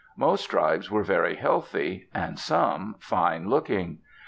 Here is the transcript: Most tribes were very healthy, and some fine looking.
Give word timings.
Most 0.17 0.45
tribes 0.47 0.89
were 0.89 1.03
very 1.03 1.35
healthy, 1.35 2.09
and 2.11 2.39
some 2.39 2.95
fine 2.97 3.47
looking. 3.47 3.99